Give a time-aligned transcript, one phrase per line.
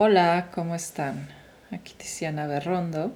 [0.00, 1.26] Hola, ¿cómo están?
[1.72, 3.12] Aquí Tiziana Berrondo.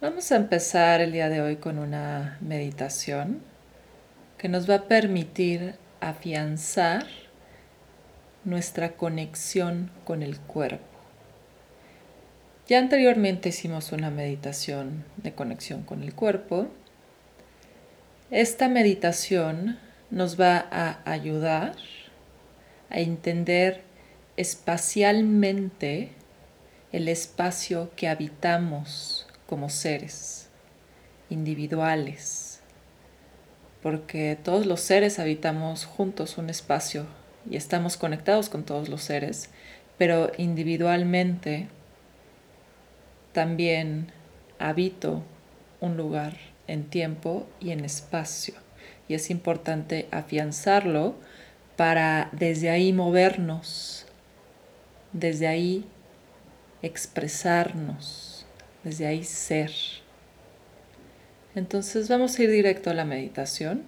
[0.00, 3.42] Vamos a empezar el día de hoy con una meditación
[4.38, 7.04] que nos va a permitir afianzar
[8.44, 10.98] nuestra conexión con el cuerpo.
[12.66, 16.68] Ya anteriormente hicimos una meditación de conexión con el cuerpo.
[18.30, 19.78] Esta meditación
[20.10, 21.74] nos va a ayudar
[22.88, 23.89] a entender
[24.40, 26.12] espacialmente
[26.92, 30.48] el espacio que habitamos como seres
[31.28, 32.62] individuales,
[33.82, 37.04] porque todos los seres habitamos juntos un espacio
[37.50, 39.50] y estamos conectados con todos los seres,
[39.98, 41.68] pero individualmente
[43.32, 44.10] también
[44.58, 45.22] habito
[45.80, 48.54] un lugar en tiempo y en espacio.
[49.06, 51.16] Y es importante afianzarlo
[51.76, 54.06] para desde ahí movernos
[55.12, 55.84] desde ahí
[56.82, 58.46] expresarnos,
[58.84, 59.72] desde ahí ser.
[61.54, 63.82] Entonces vamos a ir directo a la meditación.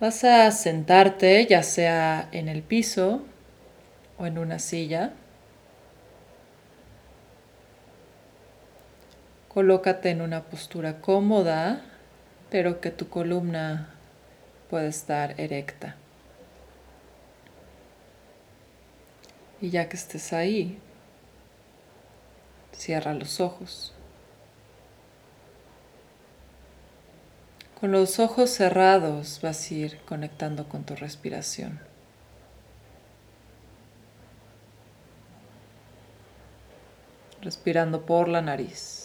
[0.00, 3.22] Vas a sentarte ya sea en el piso
[4.18, 5.12] o en una silla.
[9.48, 11.82] Colócate en una postura cómoda,
[12.50, 13.94] pero que tu columna
[14.68, 15.96] pueda estar erecta.
[19.64, 20.78] Y ya que estés ahí,
[22.72, 23.94] cierra los ojos.
[27.80, 31.80] Con los ojos cerrados vas a ir conectando con tu respiración.
[37.40, 39.03] Respirando por la nariz.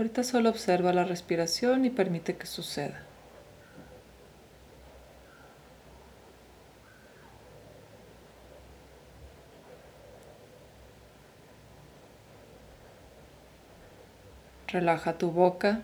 [0.00, 3.02] Ahorita solo observa la respiración y permite que suceda.
[14.68, 15.82] Relaja tu boca,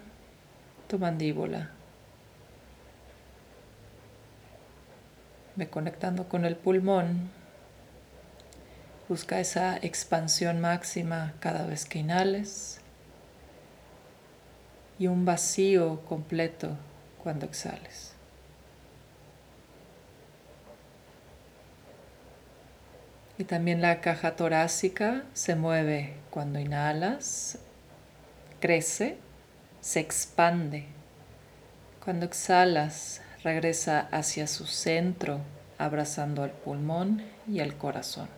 [0.88, 1.72] tu mandíbula.
[5.56, 7.28] Ve conectando con el pulmón.
[9.10, 12.80] Busca esa expansión máxima cada vez que inhales
[14.98, 16.76] y un vacío completo
[17.22, 18.14] cuando exhales.
[23.38, 27.58] Y también la caja torácica se mueve cuando inhalas,
[28.60, 29.18] crece,
[29.80, 30.86] se expande.
[32.02, 35.40] Cuando exhalas, regresa hacia su centro,
[35.76, 38.28] abrazando al pulmón y el corazón.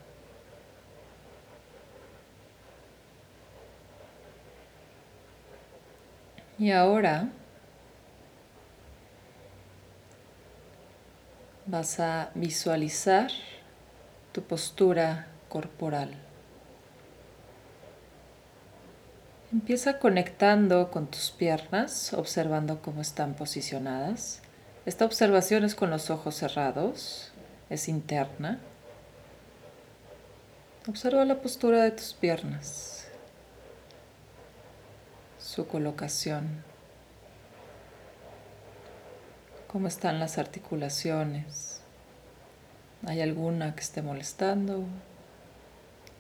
[6.59, 7.29] Y ahora
[11.67, 13.31] vas a visualizar
[14.33, 16.15] tu postura corporal.
[19.53, 24.43] Empieza conectando con tus piernas, observando cómo están posicionadas.
[24.85, 27.31] Esta observación es con los ojos cerrados,
[27.71, 28.59] es interna.
[30.89, 32.98] Observa la postura de tus piernas
[35.67, 36.63] colocación,
[39.67, 41.81] cómo están las articulaciones,
[43.07, 44.85] ¿hay alguna que esté molestando?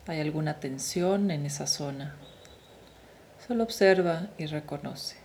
[0.06, 2.16] ¿Hay alguna tensión en esa zona?
[3.46, 5.16] Solo observa y reconoce.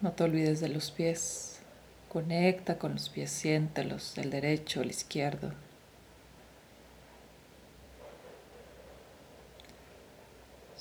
[0.00, 1.60] No te olvides de los pies.
[2.08, 5.52] Conecta con los pies, siéntelos, el derecho, el izquierdo.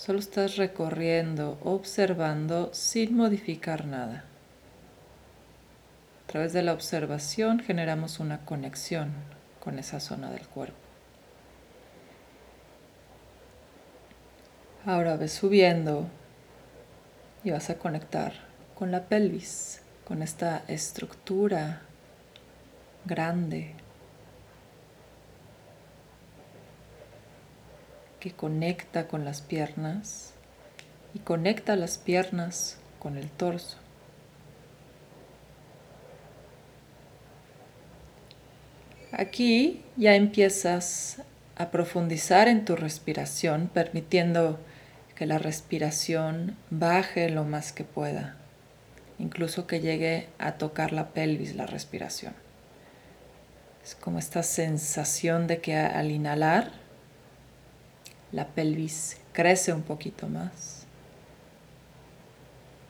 [0.02, 4.24] Solo estás recorriendo, observando sin modificar nada.
[6.24, 9.12] A través de la observación generamos una conexión
[9.60, 10.80] con esa zona del cuerpo.
[14.88, 16.08] Ahora ves subiendo
[17.44, 18.34] y vas a conectar
[18.74, 21.84] con la pelvis, con esta estructura
[23.06, 23.76] grande,
[28.22, 30.34] que conecta con las piernas
[31.14, 33.78] y conecta las piernas con el torso.
[39.12, 41.24] Aquí ya empiezas
[41.58, 44.60] a profundizar en tu respiración, permitiendo
[45.16, 48.38] que la respiración baje lo más que pueda,
[49.20, 52.34] incluso que llegue a tocar la pelvis la respiración.
[53.84, 56.81] Es como esta sensación de que al inhalar
[58.32, 60.86] la pelvis crece un poquito más.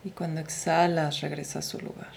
[0.03, 2.13] Y cuando exhalas regresa a su lugar.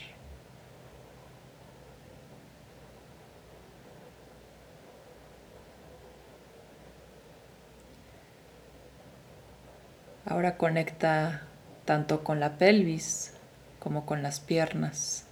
[10.27, 11.43] Ahora conecta
[11.85, 13.35] tanto con la pelvis
[13.79, 15.27] como con las piernas,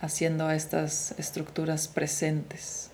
[0.00, 2.92] haciendo estas estructuras presentes.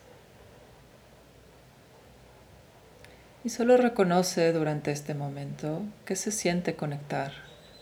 [3.49, 7.33] Y solo reconoce durante este momento qué se siente conectar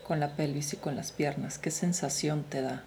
[0.05, 2.85] con la pelvis y con las piernas, qué sensación te da.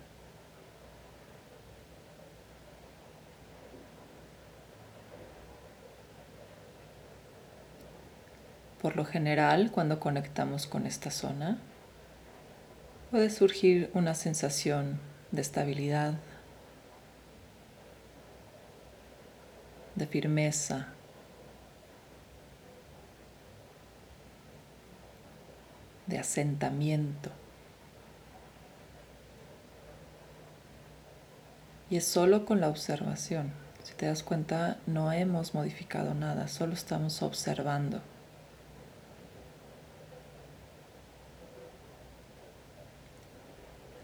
[8.82, 11.58] Por lo general, cuando conectamos con esta zona,
[13.12, 16.14] puede surgir una sensación de estabilidad,
[19.96, 20.94] de firmeza,
[26.10, 27.30] de asentamiento.
[31.90, 33.52] Y es solo con la observación.
[33.84, 38.02] Si te das cuenta, no hemos modificado nada, solo estamos observando.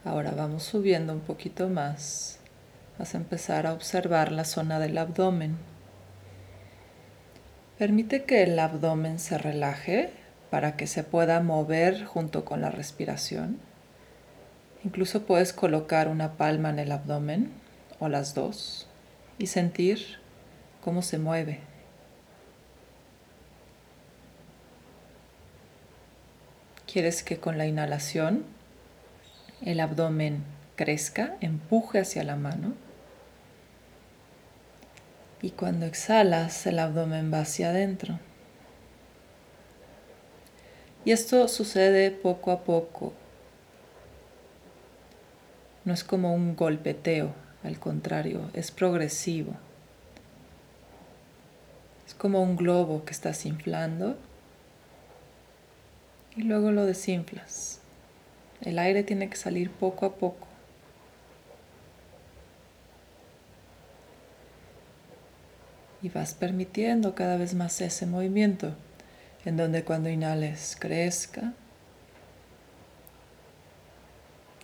[0.03, 2.39] Ahora vamos subiendo un poquito más.
[2.97, 5.57] Vas a empezar a observar la zona del abdomen.
[7.77, 13.59] Permite que el abdomen se relaje para que se pueda mover junto con la respiración.
[14.83, 17.51] Incluso puedes colocar una palma en el abdomen
[17.99, 18.87] o las dos
[19.37, 20.19] y sentir
[20.81, 21.59] cómo se mueve.
[26.85, 28.45] ¿Quieres que con la inhalación
[29.61, 30.43] el abdomen
[30.75, 32.73] crezca, empuje hacia la mano.
[35.41, 38.19] Y cuando exhalas, el abdomen va hacia adentro.
[41.05, 43.13] Y esto sucede poco a poco.
[45.85, 47.31] No es como un golpeteo,
[47.63, 49.53] al contrario, es progresivo.
[52.07, 54.17] Es como un globo que estás inflando
[56.35, 57.81] y luego lo desinflas.
[58.61, 60.47] El aire tiene que salir poco a poco.
[66.01, 68.73] Y vas permitiendo cada vez más ese movimiento,
[69.45, 71.53] en donde cuando inhales crezca,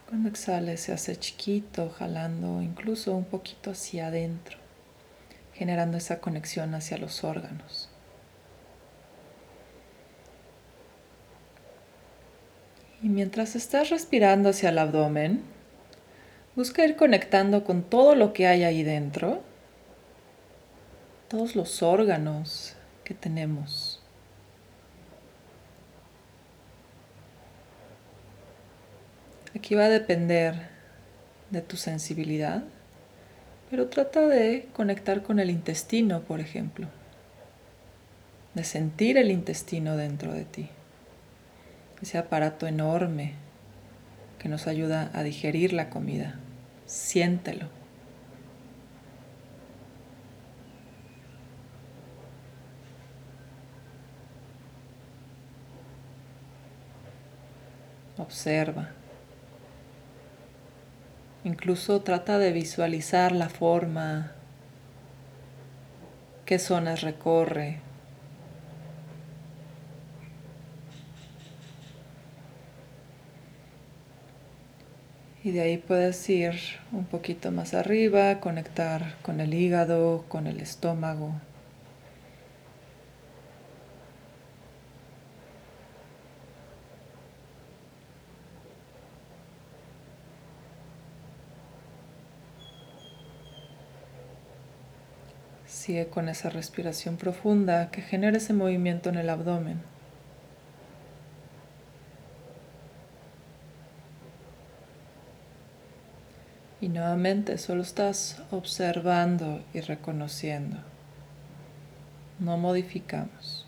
[0.10, 4.58] cuando exhales se hace chiquito, jalando incluso un poquito hacia adentro,
[5.54, 7.90] generando esa conexión hacia los órganos.
[13.04, 15.44] Y mientras estás respirando hacia el abdomen,
[16.56, 19.42] busca ir conectando con todo lo que hay ahí dentro,
[21.30, 23.91] todos los órganos que tenemos.
[29.56, 30.70] Aquí va a depender
[31.50, 32.64] de tu sensibilidad,
[33.70, 36.88] pero trata de conectar con el intestino, por ejemplo,
[38.54, 40.70] de sentir el intestino dentro de ti
[42.02, 43.34] ese aparato enorme
[44.40, 46.40] que nos ayuda a digerir la comida.
[46.86, 47.68] Siéntelo.
[58.18, 59.01] Observa.
[61.44, 64.32] Incluso trata de visualizar la forma,
[66.46, 67.80] qué zonas recorre,
[75.44, 76.54] Y de ahí puedes ir
[76.92, 81.34] un poquito más arriba, conectar con el hígado, con el estómago.
[95.72, 99.82] Sigue con esa respiración profunda que genera ese movimiento en el abdomen.
[106.82, 110.76] Y nuevamente solo estás observando y reconociendo.
[112.40, 113.66] No modificamos.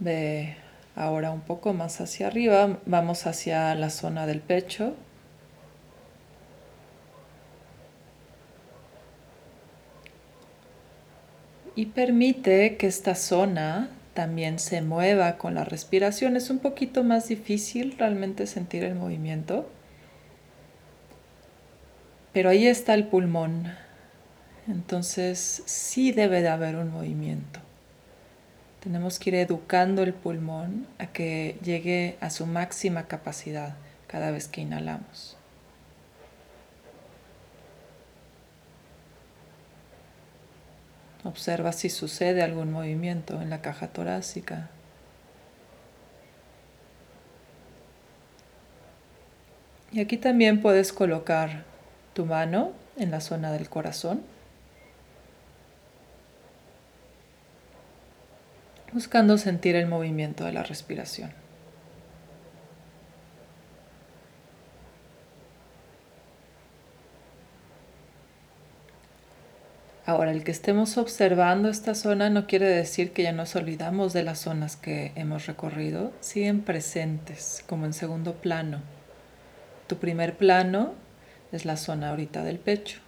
[0.00, 0.56] Ve
[0.96, 2.80] ahora un poco más hacia arriba.
[2.84, 4.96] Vamos hacia la zona del pecho.
[11.78, 16.34] Y permite que esta zona también se mueva con la respiración.
[16.34, 19.70] Es un poquito más difícil realmente sentir el movimiento.
[22.32, 23.72] Pero ahí está el pulmón.
[24.66, 27.60] entonces sí debe de haber un movimiento.
[28.80, 33.76] Tenemos que ir educando el pulmón a que llegue a su máxima capacidad
[34.08, 35.37] cada vez que inhalamos.
[41.28, 44.70] Observa si sucede algún movimiento en la caja torácica.
[49.92, 51.64] Y aquí también puedes colocar
[52.14, 54.22] tu mano en la zona del corazón,
[58.94, 61.30] buscando sentir el movimiento de la respiración.
[70.08, 74.22] Ahora, el que estemos observando esta zona no quiere decir que ya nos olvidamos de
[74.22, 78.80] las zonas que hemos recorrido, siguen presentes como en segundo plano.
[79.86, 80.94] Tu primer plano
[81.52, 83.00] es la zona ahorita del pecho.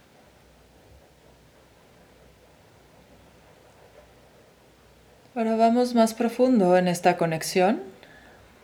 [5.33, 7.81] Ahora vamos más profundo en esta conexión.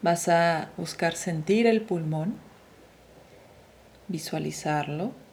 [0.04, 2.36] Vas a buscar sentir el pulmón,
[4.08, 5.26] visualizarlo.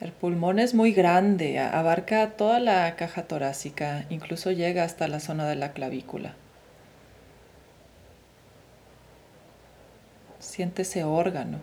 [0.00, 5.48] El pulmón es muy grande, abarca toda la caja torácica, incluso llega hasta la zona
[5.48, 6.34] de la clavícula.
[10.38, 11.60] Siente ese órgano.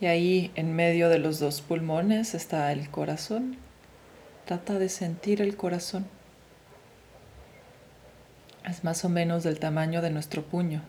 [0.00, 3.56] Y ahí en medio de los dos pulmones está el corazón.
[4.46, 6.06] Trata de sentir el corazón.
[8.64, 10.82] Es más o menos del tamaño de nuestro puño.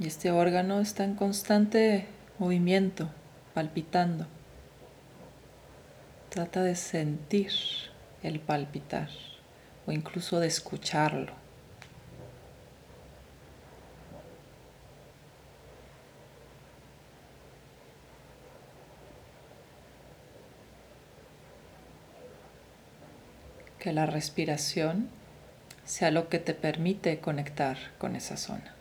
[0.00, 2.06] Y este órgano está en constante
[2.38, 3.08] movimiento,
[3.52, 4.28] palpitando.
[6.30, 7.50] Trata de sentir
[8.22, 9.08] el palpitar
[9.86, 11.32] o incluso de escucharlo.
[23.80, 25.08] Que la respiración
[25.84, 28.74] sea lo que te permite conectar con esa zona.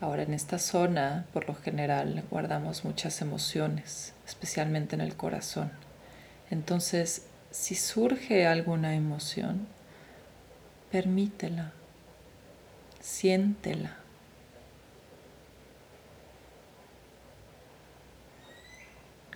[0.00, 5.72] Ahora en esta zona, por lo general, guardamos muchas emociones, especialmente en el corazón.
[6.50, 9.66] Entonces, si surge alguna emoción,
[10.92, 11.72] permítela,
[13.00, 13.96] siéntela.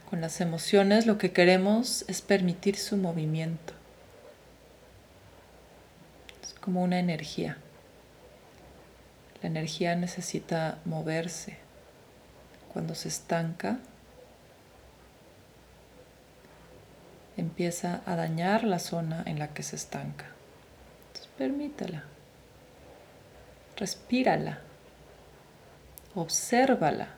[0.08, 3.72] Con las emociones lo que queremos es permitir su movimiento.
[6.40, 7.58] Es como una energía.
[9.44, 11.58] La energía necesita moverse.
[12.72, 13.76] Cuando se estanca,
[17.36, 20.24] empieza a dañar la zona en la que se estanca.
[21.08, 22.04] Entonces, permítela.
[23.76, 24.60] Respírala.
[26.14, 27.08] Obsérvala.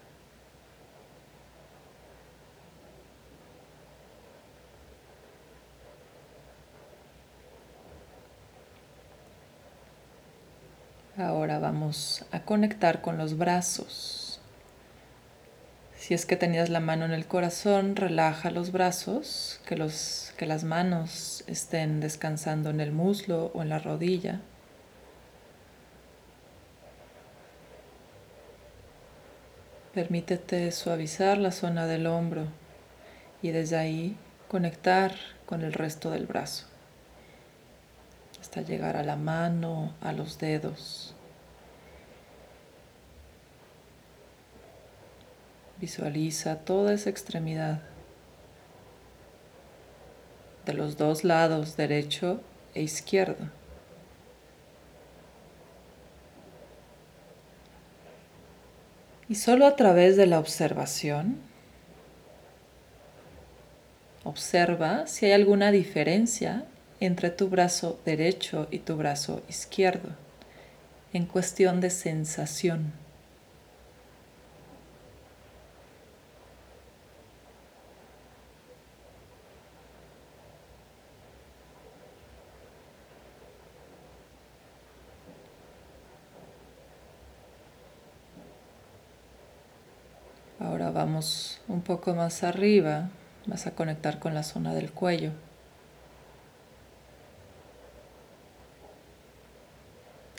[11.16, 11.58] Ahora
[12.30, 14.40] a conectar con los brazos.
[15.96, 20.46] Si es que tenías la mano en el corazón, relaja los brazos, que, los, que
[20.46, 24.40] las manos estén descansando en el muslo o en la rodilla.
[29.94, 32.46] Permítete suavizar la zona del hombro
[33.42, 34.16] y desde ahí
[34.48, 35.14] conectar
[35.46, 36.66] con el resto del brazo
[38.46, 41.15] hasta llegar a la mano, a los dedos.
[45.80, 47.82] Visualiza toda esa extremidad
[50.64, 52.40] de los dos lados, derecho
[52.74, 53.50] e izquierdo.
[59.28, 61.38] Y solo a través de la observación,
[64.24, 66.64] observa si hay alguna diferencia
[67.00, 70.10] entre tu brazo derecho y tu brazo izquierdo
[71.12, 72.92] en cuestión de sensación.
[90.58, 90.90] Ahora
[91.68, 93.08] un poco más arriba,
[93.46, 95.32] vas a conectar con la zona del cuello.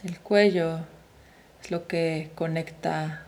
[0.03, 0.81] El cuello
[1.61, 3.23] Es lo que conecta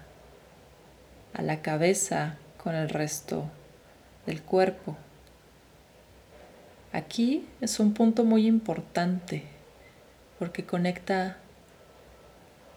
[1.34, 3.46] a la cabeza con el resto
[4.26, 4.96] del cuerpo.
[6.94, 9.44] Aquí es un punto muy importante
[10.38, 11.38] porque conecta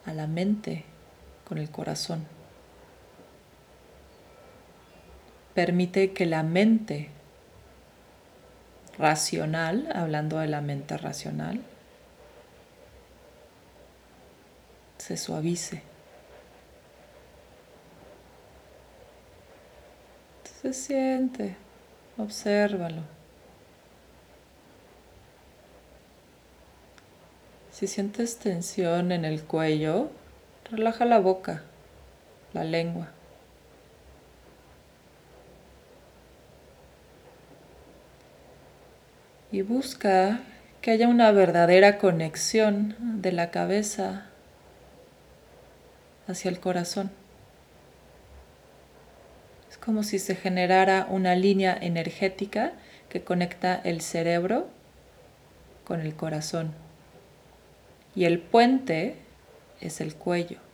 [0.07, 0.85] a la mente
[1.47, 2.27] con el corazón.
[5.55, 7.11] Permite que la mente
[8.99, 11.61] racional, hablando de la mente racional,
[14.99, 15.83] se suavice.
[20.63, 21.57] Se siente,
[22.17, 23.03] obsérvalo.
[27.73, 30.11] Si sientes tensión en el cuello,
[30.71, 31.63] relaja la boca,
[32.53, 33.09] la lengua.
[39.53, 40.41] Y busca
[40.81, 44.27] que haya una verdadera conexión de la cabeza
[46.27, 47.11] hacia el corazón.
[49.71, 52.73] Es como si se generara una línea energética
[53.11, 54.69] que conecta el cerebro
[55.85, 56.73] con el corazón.
[58.15, 59.17] Y el puente
[59.81, 60.72] es el cuello.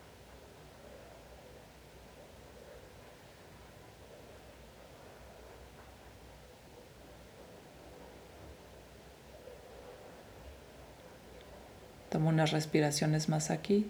[12.19, 13.89] Toma unas respiraciones más aquí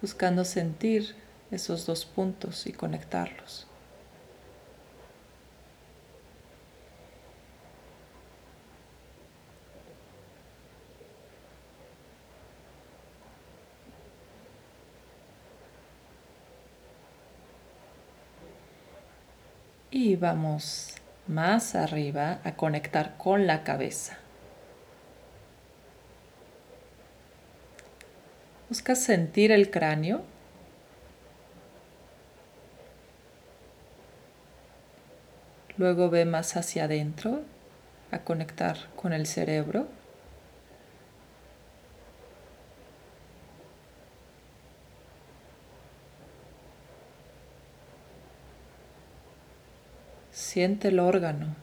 [0.00, 1.14] buscando sentir
[1.50, 3.66] esos dos puntos y conectarlos.
[19.90, 20.94] Y vamos
[21.26, 24.16] más arriba a conectar con la cabeza.
[28.68, 30.22] Busca sentir el cráneo.
[35.76, 37.42] Luego ve más hacia adentro
[38.10, 39.86] a conectar con el cerebro.
[50.32, 51.54] Siente el órgano.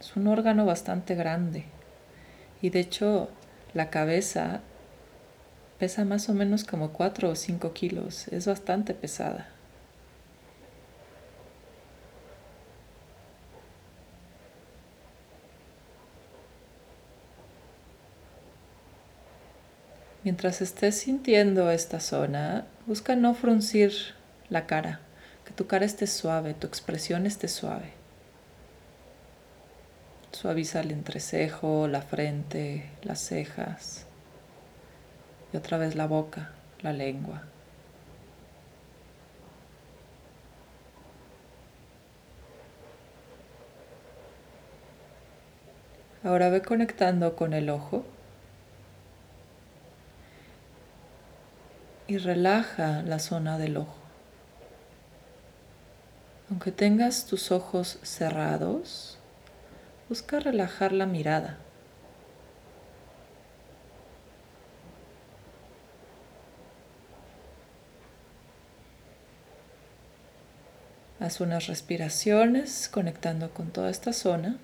[0.00, 1.64] Es un órgano bastante grande.
[2.60, 3.30] Y de hecho
[3.72, 4.60] la cabeza
[5.82, 8.28] Pesa más o menos como 4 o 5 kilos.
[8.28, 9.48] Es bastante pesada.
[20.22, 23.92] Mientras estés sintiendo esta zona, busca no fruncir
[24.50, 25.00] la cara,
[25.44, 27.90] que tu cara esté suave, tu expresión esté suave.
[30.30, 34.06] Suaviza el entrecejo, la frente, las cejas.
[35.52, 37.42] Y otra vez la boca, la lengua.
[46.24, 48.04] Ahora ve conectando con el ojo
[52.06, 53.96] y relaja la zona del ojo.
[56.48, 59.18] Aunque tengas tus ojos cerrados,
[60.08, 61.56] busca relajar la mirada.
[71.40, 74.58] Unas respiraciones conectando con toda esta zona.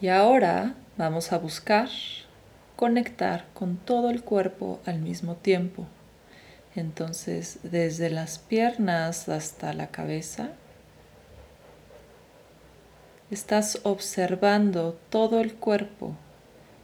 [0.00, 1.88] Y ahora vamos a buscar
[2.76, 5.86] conectar con todo el cuerpo al mismo tiempo.
[6.74, 10.50] Entonces, desde las piernas hasta la cabeza,
[13.30, 16.14] estás observando todo el cuerpo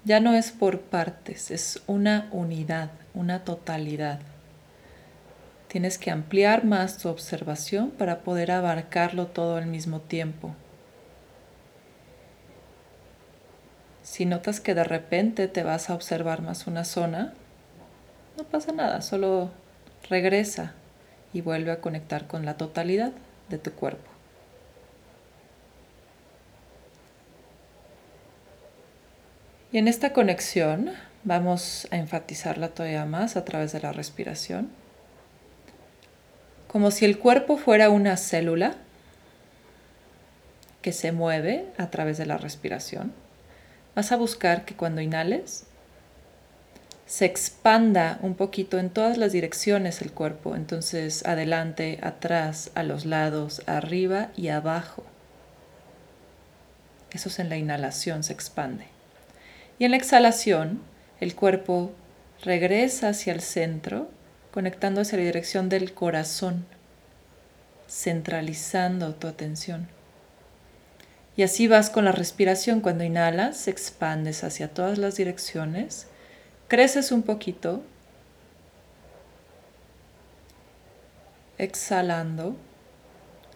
[0.04, 4.20] ya no es por partes, es una unidad, una totalidad.
[5.68, 10.54] Tienes que ampliar más tu observación para poder abarcarlo todo al mismo tiempo.
[14.02, 17.32] Si notas que de repente te vas a observar más una zona,
[18.36, 19.50] no pasa nada, solo
[20.10, 20.74] regresa
[21.32, 23.12] y vuelve a conectar con la totalidad
[23.48, 24.11] de tu cuerpo.
[29.72, 30.92] Y en esta conexión
[31.24, 34.70] vamos a enfatizarla todavía más a través de la respiración.
[36.68, 38.74] Como si el cuerpo fuera una célula
[40.82, 43.14] que se mueve a través de la respiración.
[43.94, 45.64] Vas a buscar que cuando inhales
[47.06, 53.06] se expanda un poquito en todas las direcciones el cuerpo, entonces adelante, atrás, a los
[53.06, 55.04] lados, arriba y abajo.
[57.10, 58.91] Eso es en la inhalación, se expande.
[59.78, 60.80] Y en la exhalación,
[61.20, 61.92] el cuerpo
[62.42, 64.10] regresa hacia el centro,
[64.50, 66.66] conectando hacia la dirección del corazón,
[67.88, 69.88] centralizando tu atención.
[71.36, 72.80] Y así vas con la respiración.
[72.80, 76.06] Cuando inhalas, expandes hacia todas las direcciones,
[76.68, 77.82] creces un poquito,
[81.58, 82.56] exhalando,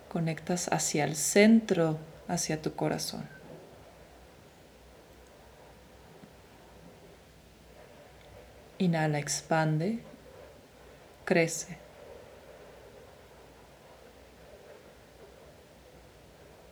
[0.09, 1.98] conectas hacia el centro,
[2.29, 3.36] hacia tu corazón.
[8.79, 10.01] Inhala, expande,
[11.25, 11.79] crece.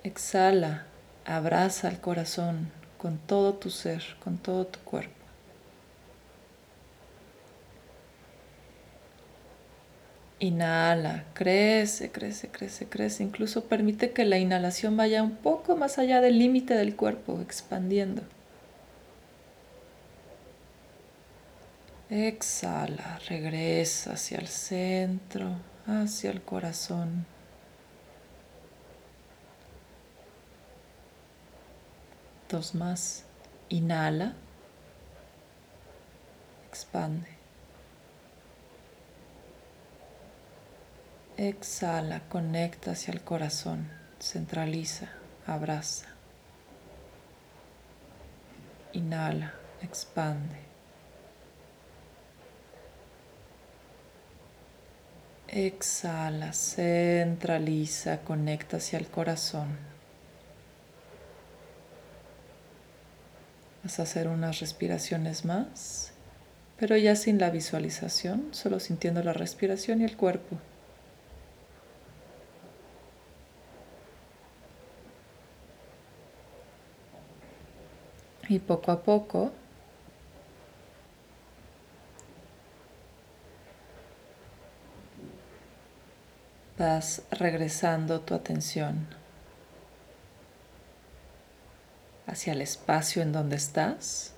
[0.03, 0.85] Exhala,
[1.25, 5.25] abraza el corazón con todo tu ser, con todo tu cuerpo.
[10.41, 13.23] Inhala, crece, crece, crece, crece.
[13.23, 18.23] Incluso permite que la inhalación vaya un poco más allá del límite del cuerpo, expandiendo.
[22.17, 27.27] Exhala, regresa hacia el centro, hacia el corazón.
[32.49, 33.25] Dos más.
[33.69, 34.35] Inhala.
[36.69, 37.27] Expande.
[41.37, 45.09] Exhala, conecta hacia el corazón, centraliza,
[45.49, 46.07] abraza.
[48.93, 50.74] Inhala, expande.
[55.57, 59.69] Exhala, centraliza, conecta hacia el corazón.
[63.85, 66.13] Vas a hacer unas respiraciones más,
[66.77, 70.59] pero ya sin la visualización, solo sintiendo la respiración y el cuerpo.
[78.49, 79.53] Y poco a poco
[86.79, 89.07] vas regresando tu atención
[92.27, 94.33] hacia el espacio en donde estás,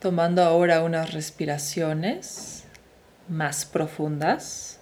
[0.00, 2.64] tomando ahora unas respiraciones
[3.28, 4.78] más profundas.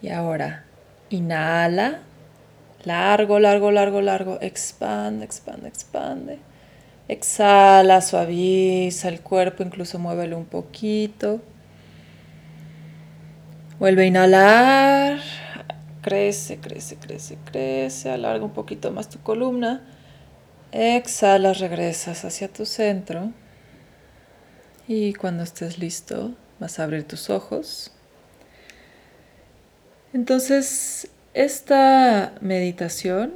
[0.00, 0.64] Y ahora
[1.10, 2.00] inhala,
[2.84, 6.38] largo, largo, largo, largo, expande, expande, expande.
[7.08, 11.40] Exhala, suaviza el cuerpo, incluso muévelo un poquito.
[13.84, 15.20] Vuelve a inhalar.
[16.00, 18.10] Crece, crece, crece, crece.
[18.10, 19.82] Alarga un poquito más tu columna.
[20.72, 23.30] Exhala, regresas hacia tu centro.
[24.88, 27.92] Y cuando estés listo, vas a abrir tus ojos.
[30.14, 33.34] Entonces, esta meditación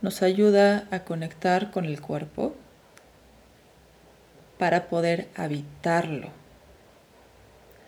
[0.00, 2.54] nos ayuda a conectar con el cuerpo
[4.56, 6.41] para poder habitarlo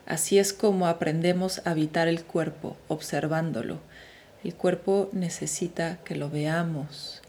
[0.07, 3.79] Así es como aprendemos a habitar el cuerpo, observándolo.
[4.43, 7.23] El cuerpo necesita que lo veamos.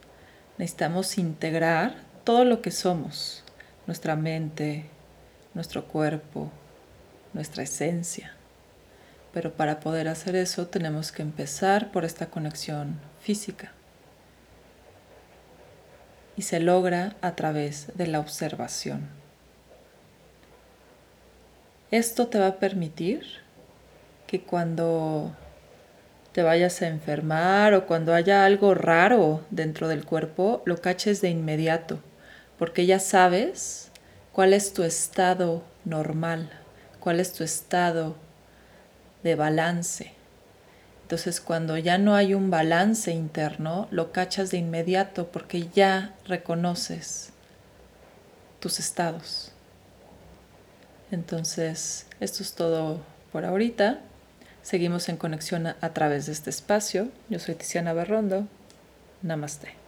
[0.58, 3.44] Necesitamos integrar todo lo que somos,
[3.88, 4.86] nuestra mente,
[5.54, 6.52] nuestro cuerpo,
[7.34, 8.34] nuestra esencia.
[9.34, 13.72] Pero para poder hacer eso tenemos que empezar por esta conexión física.
[16.36, 19.08] Y se logra a través de la observación.
[21.92, 23.24] Esto te va a permitir
[24.26, 25.36] que cuando
[26.32, 31.30] te vayas a enfermar o cuando haya algo raro dentro del cuerpo, lo caches de
[31.30, 32.00] inmediato,
[32.58, 33.92] porque ya sabes
[34.34, 36.50] cuál es tu estado normal,
[37.00, 38.16] cuál es tu estado
[39.24, 40.12] de balance.
[41.04, 47.30] Entonces cuando ya no hay un balance interno, lo cachas de inmediato porque ya reconoces
[48.60, 49.55] tus estados.
[51.12, 53.00] Entonces, esto es todo
[53.32, 54.02] por ahorita.
[54.62, 57.10] Seguimos en conexión a, través de este espacio.
[57.30, 58.48] Yo soy Tiziana Berrondo.
[59.22, 59.85] Namaste.